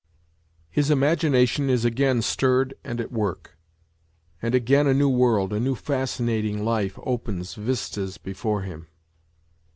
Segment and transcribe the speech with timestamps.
[0.71, 3.55] His imagination is again stirred and at work,
[4.41, 8.87] and again a new world, a new fascinating life opens vistas before him.